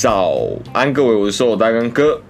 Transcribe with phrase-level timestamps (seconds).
[0.00, 0.32] 早
[0.72, 2.20] 安，各位，我是瘦大根哥。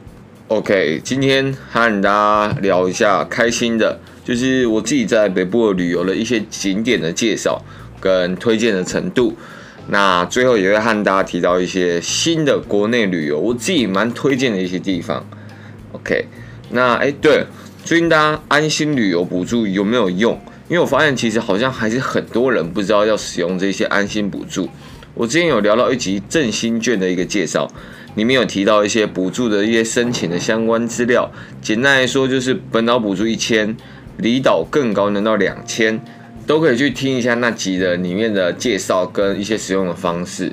[0.46, 2.08] OK，今天和大
[2.48, 7.62] 家聊一下开心的，就是我自己在北部旅游的一些景点的介绍
[8.00, 9.36] 跟推荐的程度。
[9.88, 15.22] 那最后也会和大家提到一些新的国内旅游，我自己蛮推荐的一些地方。
[15.92, 16.24] OK，
[16.70, 17.44] 那哎，对，
[17.84, 20.40] 最近大家安心旅游补助有没有用？
[20.70, 24.66] 因为我发现其实好像还是很多人不知道要使用这些安心补助。
[25.18, 27.68] 我之前有聊到一集振兴券的一个介绍，
[28.14, 31.28] 里面有提到一些补助的一些申请的相关资料。
[31.60, 33.76] 简单来说，就是本岛补助一千，
[34.18, 36.00] 离岛更高能到两千，
[36.46, 40.52] 都可以去听一下那集的里面的介绍跟一些使用的方式。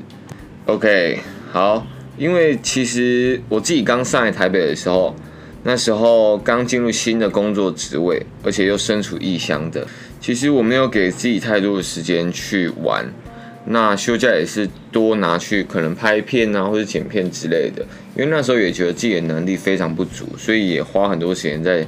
[0.65, 1.19] OK，
[1.51, 1.85] 好，
[2.17, 5.15] 因为其实我自己刚上来台北的时候，
[5.61, 9.85] 那时候刚进入新的工作职位，而且又身处异乡的，
[10.19, 13.05] 其实我没有给自己太多的时间去玩。
[13.67, 17.83] 那休假也是多拿去可能拍片啊，或者剪片之类的，
[18.15, 21.85] 因为那时候也觉得自己的能力非常不足，所以也花很多时间在，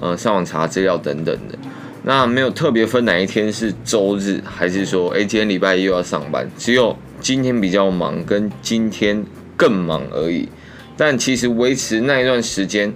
[0.00, 1.58] 呃，上网查资料等等的。
[2.04, 9.22] 那没有特别分哪一天是周日，还是说，哎，今天礼拜一又要上班，只有今天比较忙，跟今天
[9.56, 10.48] 更忙而已。
[10.96, 12.92] 但其实维持那一段时间，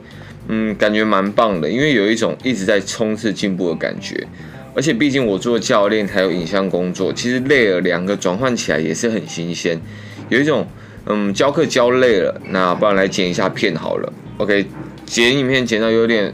[0.46, 4.26] 嗯，感觉蛮棒的，因为有一种一直在冲刺进步的感觉。
[4.74, 9.80] 而且毕竟我做教练还有影像工作，其实累了，两个转换起来也是很新鲜。
[10.28, 10.66] 有一种，
[11.06, 14.12] 嗯，教课教累了，那不然来剪一下片好了。
[14.38, 14.64] OK，
[15.04, 16.32] 剪影片剪到有点，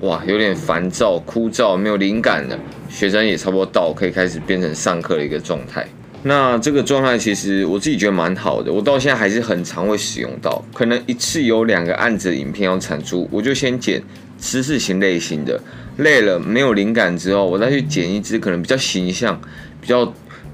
[0.00, 2.58] 哇，有点烦躁、枯燥，没有灵感了。
[2.88, 5.86] 学生也差不多到，可以开始变成上课的一个状态。
[6.22, 10.62] 那这个状态其实我自己觉得蛮好的，我到现在还是很常会使用到。
[10.74, 14.02] 可能一次有两个案子的影片要产出，我就先剪
[14.38, 15.60] 知识型类型的。
[15.96, 19.38] 累了没有灵感之后，我再去剪一支可能比较形象、
[19.80, 20.04] 比较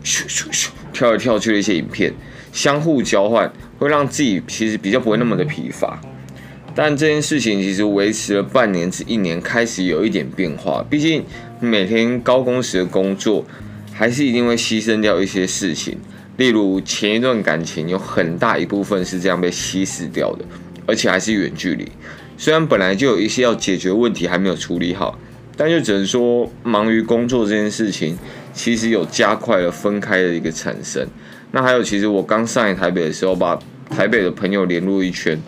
[0.04, 2.12] 咻咻咻跳来跳去的一些影片，
[2.52, 6.00] 相互交换，会让自己其实比较不会那么的疲乏。
[6.74, 10.84] 但这件事情其实维持了半年至一年，开始有一点变化。
[10.90, 11.24] 毕竟
[11.58, 13.44] 每天高工时的工作，
[13.96, 15.96] 还是一定会牺牲掉一些事情。
[16.36, 20.44] 例如前一段感情，有很大一部分是这样被稀释掉的，
[20.86, 21.90] 而且还是远距离。
[22.36, 25.18] 虽然本来就有一些要解决问题还没有处理好。
[25.58, 28.18] 但就只能说，忙于工作这件事情，
[28.52, 31.08] 其实有加快了分开的一个产生。
[31.52, 33.58] 那还有，其实我刚上来台北的时候，把
[33.88, 35.40] 台北的朋友联络一圈，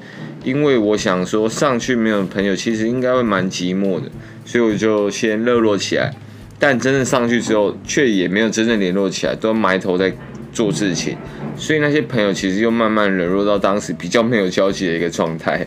[0.43, 4.11] 因为我想说上去没有朋友，其实应该会蛮寂寞的，
[4.47, 6.15] 所以我就先热络起来。
[6.59, 10.13] 但真正上去之后，却也没有真正联络起来，都埋头在
[10.53, 11.17] 做事情，
[11.57, 15.67] 所以那些朋友其实又慢慢冷落到当时比较没有交集的一个状态。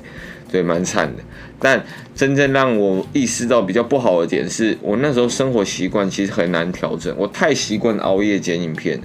[0.51, 1.23] 对，蛮惨的。
[1.57, 1.81] 但
[2.13, 7.15] 真正让我意识到比较不好的点是，我那时候生活习惯其实很难调整。
[7.17, 8.99] 我太习惯熬夜剪影片，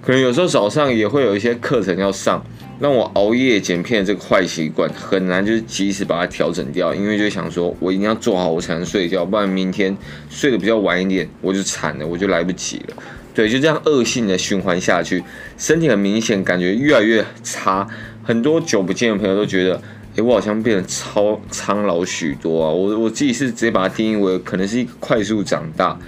[0.00, 2.40] 可能有时候早上也会有一些课程要上，
[2.78, 6.94] 让我熬夜剪片这个坏习惯很难就是及时把它调整掉。
[6.94, 9.96] 因为就想说我一定要做好，我才能睡觉，不然明天
[10.28, 12.96] 睡得比较晚一点，我就惨了，我就来不及了。
[13.34, 15.22] 对，就这样恶性的循环下去，
[15.56, 17.86] 身体很明显感觉越来越差。
[18.22, 19.80] 很多久不见的朋友都觉得。
[20.16, 22.70] 诶，我好像变得超苍老许多啊！
[22.70, 25.98] 我我自己是直接把它定义为可能是一个快速长大，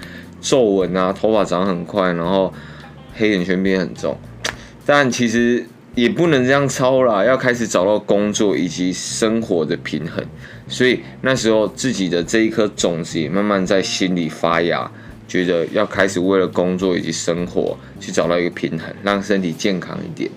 [0.41, 2.55] 皱纹啊，头发长很快，然后
[3.15, 4.17] 黑眼圈变很重。
[4.85, 5.67] 但其实
[5.97, 10.25] 也不能这样超啦，要开始找到工作以及生活的平衡。
[10.69, 14.89] 所以那时候自己的这一颗种子也慢慢在心里发芽，
[15.27, 20.31] 觉得要开始为了工作以及生活去找到一个平衡，让身体健康一点。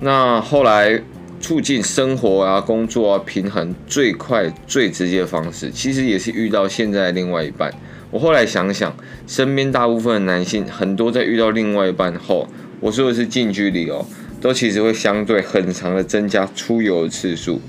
[0.00, 1.00] 那后来。
[1.40, 7.72] 促进生活啊、工作啊平衡最快最直接的方式，其实也是遇到现在的另外一半。
[8.10, 8.92] 我后来想想，
[9.28, 12.48] 身边大部分的男性很多在遇到另外一半后，
[12.80, 14.04] 我说的是近距离哦，
[14.40, 17.60] 都其实会相对很长的增加出游的次数，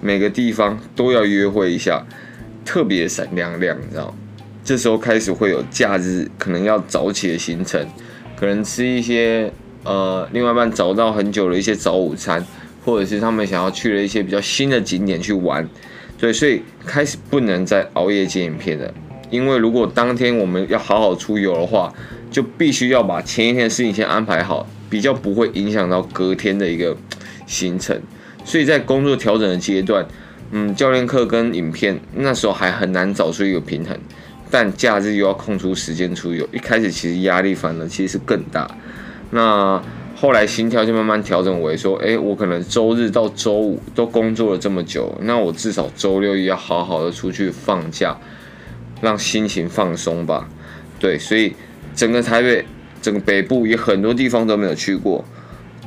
[0.00, 2.04] 每个地方都要约会一下，
[2.64, 4.14] 特别闪亮亮，你知道？
[4.64, 7.86] 这时候开始会有假日可能要早起的行程，
[8.36, 9.52] 可能吃一些
[9.84, 12.44] 呃另外一半找到很久的一些早午餐。
[12.82, 15.68] 或者是他们想要去了一些比较新的景点去玩，
[16.18, 18.90] 对，所以开始不能再熬夜剪影片了。
[19.28, 21.92] 因为如果当天我们要好好出游的话，
[22.30, 26.94] 就必须要把前一天的事情先安排好，比较不会影响到隔天的一个
[27.46, 27.98] 行程。
[28.44, 30.04] 所以在工作调整的阶段，
[30.50, 33.96] 嗯，教练课跟影片那时候还很难找出一个平衡，
[34.50, 38.70] 但假日又要空出时间出游，一开始其实压力反而其实是更大。
[39.30, 39.82] 那。
[40.16, 48.14] 后来心跳就慢慢调整为说，哎，我可能周日到周五都工作了这么久，那我至少周六也要好好的出去放假，
[49.00, 50.46] 让心情放松吧。
[50.98, 51.54] 对，所以
[51.94, 52.66] 整个台北、
[53.02, 55.24] 整个北部也很多地方都没有去过，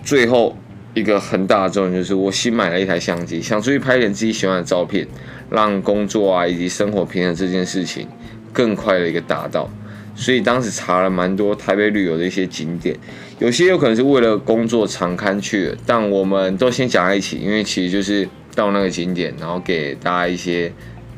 [0.03, 0.57] 最后
[0.93, 5.07] 一个很大的重点就是，我新买了一台相机，想出去拍点自己喜欢的照片，
[5.49, 8.07] 让工作啊以及生活平衡这件事情
[8.51, 9.69] 更快的一个达到。
[10.15, 12.95] 所以当时查了蛮多台北旅游的一些景点，
[13.39, 20.71] 有些有可能是为了工作常看去的，但我们都先讲在一起，因为其实就是到那个景点，然后给大家一些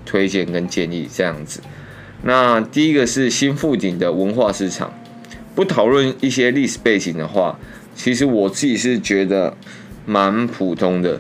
[0.06, 1.60] 推荐跟建议这样子。
[2.24, 4.94] 那第一个是新富町的文化市场，
[5.56, 7.58] 不讨论一些历史背景的话。
[7.98, 9.56] 其实我自己是觉得
[10.06, 11.18] 蛮普通的，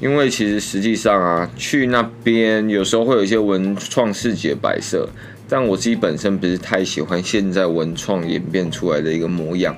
[0.00, 5.08] 因为其实实际上啊，去那边有时候会有一些文创市集的摆设，
[5.48, 9.76] 但我自己本身不是太喜欢现在文创演变出来的一个模样，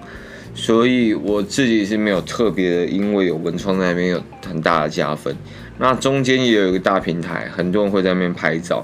[0.55, 5.37] 所以我自己是没有特别的，因为有文创在那边有很大的加分。
[5.77, 8.83] 那中间也有一个大平台，很多人会在那边拍照，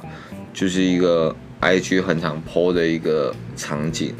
[0.52, 4.12] 就是一个 IG 很常 po 的一个场景，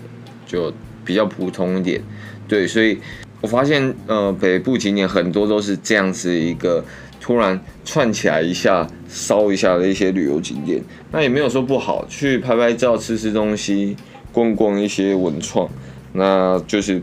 [0.46, 0.72] 就
[1.04, 2.00] 比较普通一点，
[2.48, 2.98] 对，所以。
[3.40, 6.82] 我发现，呃，北部景点很多都是这样子一个
[7.20, 13.98] 突然串起来一下、烧一下的一些旅游景点，那也没有说不好，去拍拍照、吃吃东西、
[14.32, 15.68] 逛逛一些文创，
[16.14, 17.02] 那就是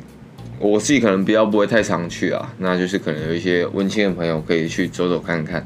[0.58, 5.64] 我自己可能比较不会太常去啊，那就是可能有一些温馨的朋友可以去走走看看。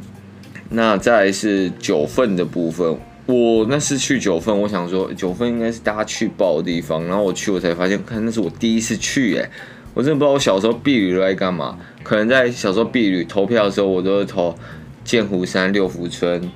[0.67, 9.49] 那再来是九份的部分，我那次去九份，我想说九份应该是大家去爆的地方，然后我去我才发现，看那是我第一次去，哎。
[9.93, 14.53] 我真的不知道我小时候避旅都在干嘛，可能在小时候避旅投票的时候，我都是投
[15.05, 16.51] 剑湖山、六福村，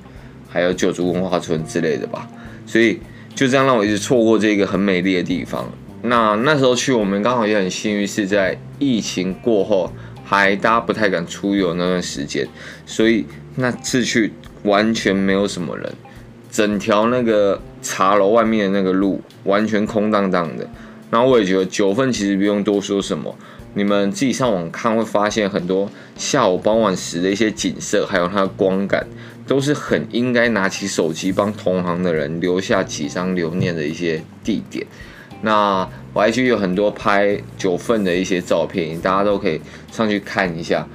[0.46, 2.28] 还有九族文化村之类的吧。
[2.66, 3.00] 所以
[3.34, 5.72] 就这样让我一直错过这个很美丽的地方。
[6.02, 9.90] 那那时候去，我们刚好也很幸运是在疫情过后，
[10.22, 12.46] 还大家不太敢出游那段时间，
[12.84, 13.24] 所以
[13.56, 14.34] 那次去
[14.64, 15.90] 完全没有什么人，
[16.50, 20.66] 整条那个茶楼外面的那个路完全空荡荡的。
[21.10, 23.34] 然后我也觉得九份其实不用多说什么，
[23.74, 29.06] 你们自己上网看会发现很多下午傍晚时的一些景色，还有它的光感，
[29.46, 34.86] 都是很应该拿起手机帮同行的人留下几张留念的一些地点。
[35.42, 39.60] 那我还去有很多拍九份的一些照片，大家都可以
[39.90, 40.86] 上去看一下。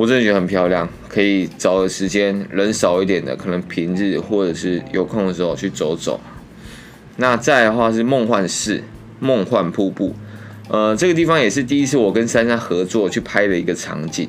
[0.00, 6.18] 我真的觉得很漂亮，可以找个时间人少一点的，可能平日或者是有空的时候去走走。
[7.16, 8.82] 那再的话是梦幻市。
[9.18, 10.14] 梦幻瀑布，
[10.70, 14.26] 呃，这个地方也是第一次我跟珊珊合作去拍的一个场景。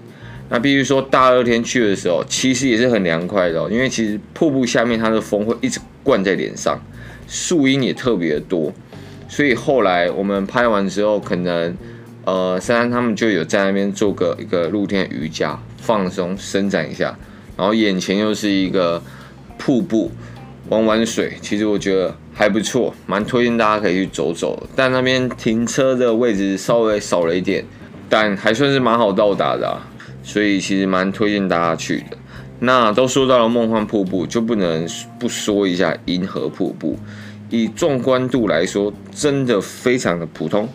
[0.49, 6.77] 那必须说，大热天去的时候，其实也是很凉快的，因为其实瀑布下面它的风会一直灌在脸上，
[7.25, 8.73] 树荫也特别的多。
[9.29, 11.73] 所以后来我们拍完之后，可能
[12.25, 17.17] 呃，珊珊他们就有在那边做个一个露天瑜伽，放松伸展一下，
[17.57, 19.01] 然后眼前又是一个
[19.57, 20.11] 瀑布。
[20.69, 24.65] 玩玩水，其实我觉得还不错，蛮推荐大家可以去走走。
[24.73, 27.65] 但那边停车的位置稍微少了一点，
[28.07, 29.85] 但还算是蛮好到达的啊，
[30.23, 32.17] 所以其实蛮推荐大家去的。
[32.59, 34.87] 那都说到了梦幻瀑布，就不能
[35.19, 36.97] 不说一下银河瀑布。
[37.49, 40.69] 以壮观度来说，真的非常的普通，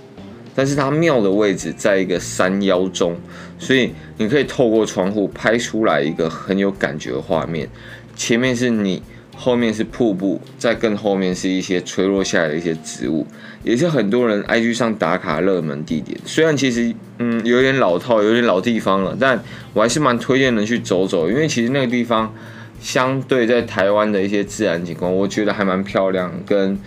[0.56, 3.14] 但是它庙的位置在一个山腰中，
[3.58, 7.68] 所以你可以透过窗户拍出来一个很有感觉的画面。
[8.16, 9.00] 前面是你。
[9.38, 13.26] 后面是瀑布，再更后面是一些垂落下来的一些植物，
[13.62, 16.18] 也是很多人 IG 上打卡热门地点。
[16.24, 19.38] 虽然其实嗯有点老套，有点老地方了，但
[19.74, 22.34] 我还是蛮推荐人去走走，因为其实那个地方
[22.80, 26.78] 相对在台湾的一些自然景观，我觉得还蛮漂亮，跟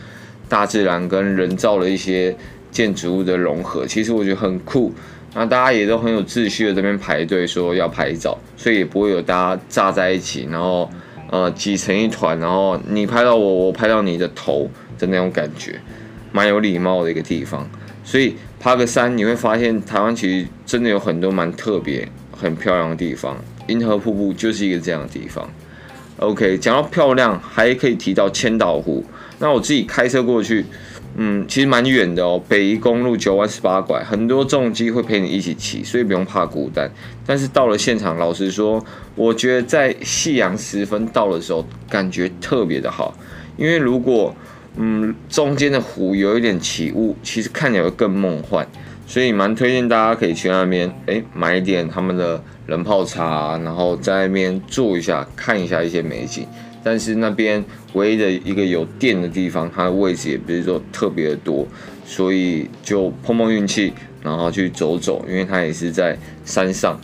[0.47, 2.35] 大自然跟人造的一些
[2.71, 4.93] 建筑物的融合，其实我觉得很酷。
[5.33, 10.89] 那大家也都很有秩序的这边排队说要拍照，所以也不会有大家炸在一起，然后。
[11.31, 15.79] 呃，挤成一团，然后你拍到我，我拍到你的头的那种感觉，
[16.31, 17.69] 蛮有礼貌的一个地方。
[18.03, 23.37] 所以爬个山，你会发现台湾其实真的有很多蛮特别、很漂亮的地方。
[23.67, 25.47] 银河瀑布就是一个这样的地方。
[26.17, 29.05] OK，讲到漂亮，还可以提到千岛湖。
[29.37, 30.65] 那我自己开车过去。
[31.15, 36.89] 嗯，其实蛮远的哦，北宜公路九弯十八拐，很多重机会陪你一起骑，所以不用怕孤单。
[37.25, 38.83] 但是到了现场，老实说，
[39.15, 43.13] 我觉得在夕阳时分到的时候，感觉特别的好。
[43.57, 44.33] 因为如果
[44.77, 48.65] 嗯中间的湖有一点起雾，其实看起来会更梦幻，
[49.05, 56.47] 所以蛮推荐大家可以去那边，哎，买一点他们的冷泡茶，然后在那边坐一下，看一下一些美景。
[56.83, 61.67] 但是那边唯一的一个有电的地方，它的位置也不是说特别的多，
[62.05, 63.93] 所以就碰碰运气，
[64.23, 66.99] 然后去走走，因为它也是在山上。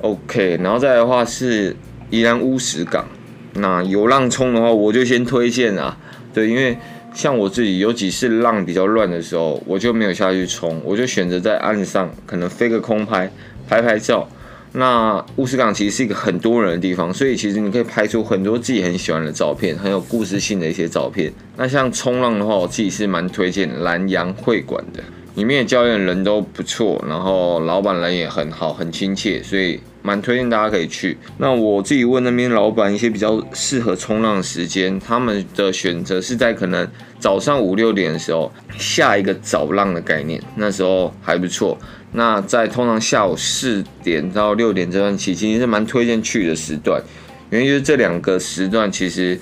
[0.00, 1.76] OK，然后再来的话是
[2.10, 3.06] 宜兰乌石港，
[3.54, 5.96] 那有浪冲的话，我就先推荐啊，
[6.32, 6.76] 对，因为
[7.12, 13.30] 像我自己有几次浪比较乱的时候，我就没有下去冲，我就选择在岸上可能飞个空拍，
[13.68, 14.28] 拍拍照。
[14.76, 21.32] 那乌斯港其实是一个很多人的地方，所以其实你可以拍出很多自己很喜欢的照片，很有故事性的一些照片。
[21.56, 25.00] 那像冲浪的话，我自己是蛮推荐蓝洋会馆的，
[25.34, 31.18] 里面的教练人都不错，然后老板人也很好，很亲切，所以蛮推荐大家可以去。
[31.38, 36.88] 那我自己问那边老板一些比较适合冲浪的时间，他们的选择是在可能
[37.18, 41.76] 早上五六点的时候下一个早浪的概念，那时候还不错。
[42.12, 47.02] 那在通常下午四点到六点这段期间，其实是蛮推荐去的时段，
[47.50, 49.36] 原因就是这两个时段其实，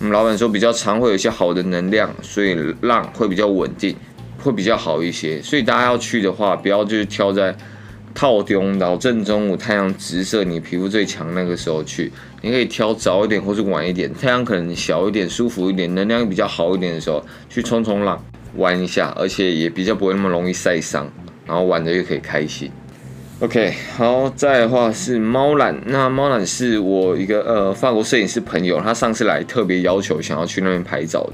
[0.00, 3.94] 我们，老板说比较常会有一些好的能量，所以浪会比较稳定，
[4.48, 5.40] 会比较好一些。
[5.42, 7.54] 所以大家要去的话，不要就是挑在
[8.14, 18.24] 套中到正中午太阳直射你皮肤最强那个时候去，你可以挑早一点或是晚一点，太阳可能小一点、舒服一点、能量比较好一点的时候去冲冲浪，
[18.56, 21.06] 玩一下，而且也比较不会那么容易晒伤。
[21.46, 22.70] 然后玩的又可以开心
[23.40, 31.32] ，OK，好，再的话是猫缆，那猫缆是我一个呃法国摄影师朋友，他上次来特别要求想要去那边拍照的。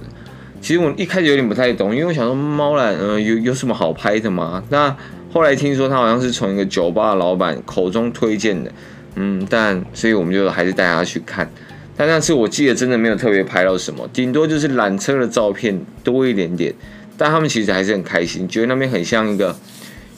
[0.64, 4.64] 其实我一开始有点不太懂，因为我想说猫缆，呃，有有什么好拍的吗？
[4.70, 4.96] 那
[5.30, 8.72] 后来听说他好像是从一个酒吧老板口中推荐的，
[9.16, 11.46] 嗯，但所以我们就还是带他去看。
[11.94, 16.74] 但那次我记得真的没有特别拍到什么，顶多就是缆车的照片多一点点。
[17.18, 19.54] 但他们其实还是很开心，觉得那边很像一个。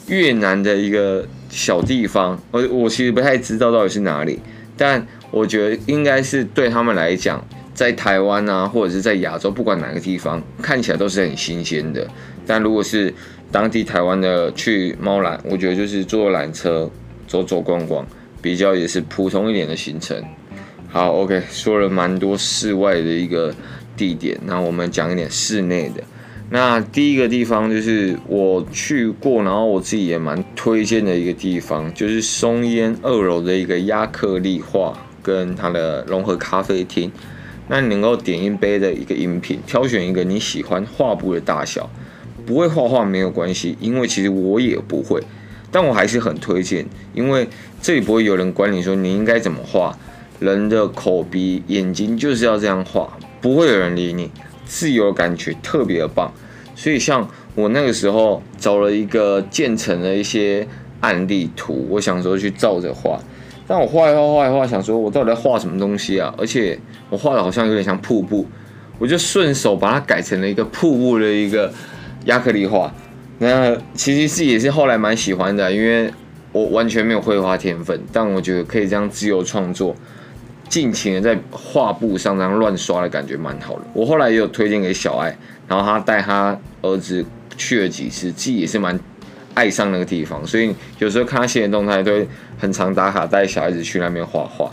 [0.06, 4.38] 越南的一个小地方，我我其实不太知道到底是哪里，
[4.76, 7.44] 但我觉得应该是对他们来讲，
[7.76, 12.09] 在台湾啊，或者是在亚洲，不管哪个地方，看起来都是很新鲜的。
[12.47, 13.12] 但如果是
[13.52, 16.90] 当地台湾的去猫缆，我觉得就是坐缆车
[17.28, 18.06] 走走逛逛，
[18.40, 20.16] 比较也是普通一点的行程。
[20.88, 23.54] 好，OK，说了蛮多室外的一个
[23.95, 26.02] 地点，那我们讲一点室内的。
[26.49, 37.12] 那第一个地方就是我去过，然后我自己也蛮推荐的一个地方，就是松烟二楼的一个亚克力画跟它的融合咖啡厅。
[37.68, 41.90] 那你能够点一杯的一个饮品，挑选一个你喜欢画布的大小，
[42.44, 45.23] 不会画画没有关系，因为其实我也不会，
[45.70, 47.49] 但我还是很推荐，因为
[47.82, 49.99] 这里不会有人管你说你应该怎么画，
[50.38, 54.30] 人的口鼻眼睛就是要这样画，不会有人理你。
[54.68, 56.35] 自由的感觉特别的棒，
[56.75, 60.66] 所以像我那个时候找了一个渐层的一些
[60.99, 63.20] 案例图，我想说去照着画，
[63.66, 66.32] 但我画一画画一画，想说我到底在画什么东西啊？
[66.38, 66.78] 而且
[67.11, 68.46] 我画的好像有点像瀑布，
[68.99, 71.73] 我就顺手把它改成了一个瀑布的一个
[72.26, 72.92] 亚克力画。
[73.38, 76.11] 那其实是也是后来蛮喜欢的，因为
[76.52, 79.94] 我完全没有绘画天分，但我觉得可以这样自由创作。
[80.68, 83.82] 尽情的在画布上这样乱刷的感觉蛮好的。
[83.92, 85.37] 我后来也有推荐给小爱，
[85.68, 87.25] 然后他带他儿子
[87.56, 88.99] 去了几次，自己也是蛮
[89.56, 90.46] 爱上那个地方。
[90.46, 94.70] 所以有时候看他现实动态，都会很常打卡带小孩子去那边画画。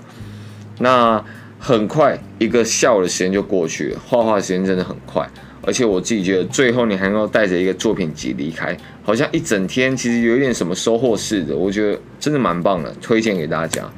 [0.77, 1.23] 那
[1.57, 5.27] 很快一个下午的时间就过去了，画画时间真的很快。
[5.65, 11.55] 而且我自己觉得，最后你还能够带着一个作品集离开，好像一整天其实有点什么收获似的。
[11.55, 13.89] 我觉得真的蛮棒的，推荐给大家。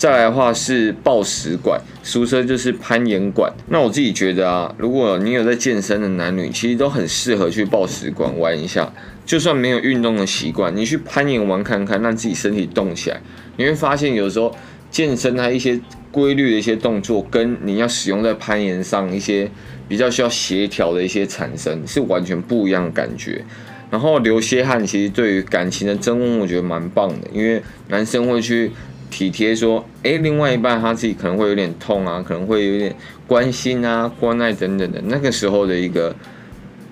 [0.00, 3.52] 再来的话是抱石馆，俗称就是攀岩馆。
[3.68, 8.90] 那我自己觉得啊，如果你有在健身的男女，其实都很适合去抱石馆玩一下。
[9.26, 13.20] 就算没有运动的习惯，你去攀岩玩看看，让自己身体动起来，
[13.58, 14.56] 你会发现有时候
[14.90, 15.78] 健身它一些
[16.10, 19.50] 规律的一些动作，跟你要使用在攀岩上一些
[19.86, 23.44] 比较需要协调的一些产生，是完全不一样的感觉。
[23.90, 28.72] 然后流些汗，其实对于感情的增温，我觉得蛮棒的，因为男生会去。
[29.10, 32.94] 体贴说，哎，另外一半他自己可能会有点痛啊，可能会有点
[33.26, 36.14] 关心啊、关爱等等的，那个时候的一个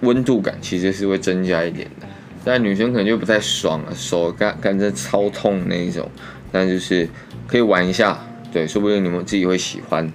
[0.01, 2.07] 温度感其实是会增加一点的。
[2.45, 6.11] 但女生可能就不太爽了，手干干着超痛那一种，
[6.51, 7.09] 但就是
[7.47, 8.19] 可以玩一下，
[8.53, 10.11] 对，说不定你们自己会喜欢。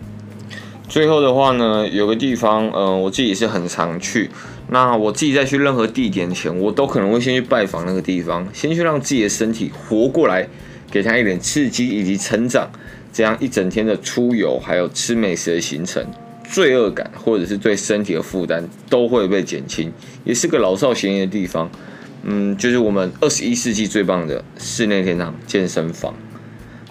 [0.88, 4.30] 最后的话呢，有个地方，嗯、呃，我自己是很常去。
[4.70, 10.48] 那我自己在去任何地点前，我都可能会先去拜访那个地方，先去让自己的身体活过来。
[10.94, 12.70] 给他一点刺激以及成长，
[13.12, 16.06] 这样一整天的出游还有吃美食的行程，
[16.48, 19.92] 罪恶感或者是对身体的负担都会被减轻，
[20.24, 21.68] 也是个老少咸宜的地方。
[22.22, 26.14] 嗯，就是我们二十一世纪最棒的室内天堂健身房，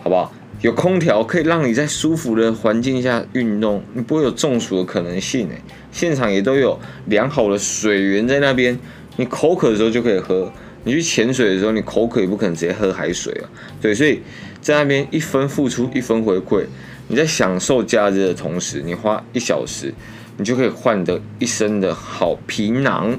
[0.02, 0.34] 好不好？
[0.62, 5.62] 有空调可以让你在舒服的环境下运动，你不会有中暑的可能性诶。
[5.92, 8.76] 现场也都有良好的水源在那边，
[9.16, 10.52] 你口渴的时候就可以喝。
[10.84, 13.48] 你去潜水的时候，你口渴也不可能直接喝海水啊，
[13.80, 14.20] 对，所以
[14.60, 16.64] 在那边一分付出一分回馈，
[17.08, 19.94] 你在享受假日的同时，你花一小时，
[20.36, 23.18] 你就可以换得一身的好皮囊，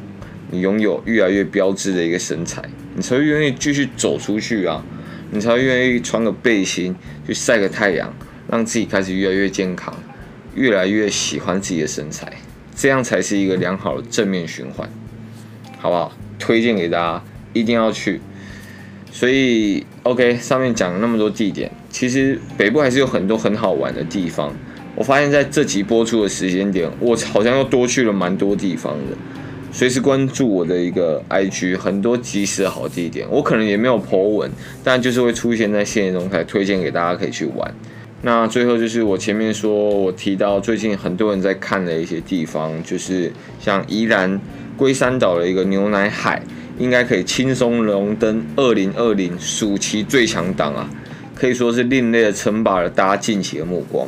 [0.51, 2.61] 你拥有越来越标致的一个身材，
[2.95, 4.83] 你才会愿意继续走出去啊。
[5.35, 8.13] 你才会愿意穿个背心去晒个太阳，
[8.47, 9.91] 让自己开始越来越健康，
[10.53, 12.31] 越来越喜欢自己的身材，
[12.75, 14.87] 这样才是一个良好的正面循环，
[15.79, 16.15] 好不好？
[16.37, 18.19] 推荐给大家，一定要去。
[19.11, 24.51] 所以，OK，上面讲了那么多地点，其实北部还是有很多很好玩的地方。
[24.95, 29.15] 我发现在这集播出的时间点，我好像又多去了蛮多地方的。
[29.71, 33.27] 随时关注我的一个 IG，很多即时好地点。
[33.29, 34.51] 我可能也没有 po 文，
[34.83, 37.73] 但就是会出现在限时动态，推荐给大家可以去玩。
[38.21, 44.39] 那最后就是我前面说我提到最近很多人在看的一些地方，就是像宜兰
[44.77, 46.41] 龟山岛的一个牛奶海。
[46.77, 50.89] 应该可以轻松荣登二零二零暑期最强档啊，
[51.35, 54.07] 可以说是另类的称霸了大家近期的目光。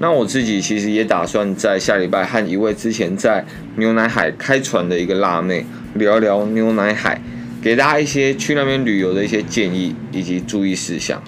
[0.00, 3.44] 那我自己其实也打算在下礼拜和一位之前在
[3.76, 7.20] 牛奶海开船的一个辣妹聊聊牛奶海，
[7.60, 11.20] 给大家一些去那边旅游的一些建议以及注意事项。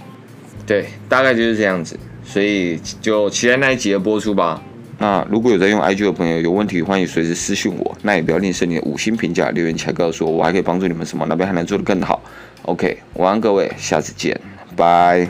[0.66, 4.62] 对，大概就是这样子，所以就期待那一集的播出吧。
[5.00, 7.97] 那如果有在用 IG 的朋友有问题，欢迎随时私信我。
[8.02, 12.21] 那也不要吝啬你的五星评价，留言起来告诉我，我还可以帮助你们什么，哪边还能做得更好。
[12.62, 14.38] OK，晚安各位，下次见，
[14.76, 15.26] 拜。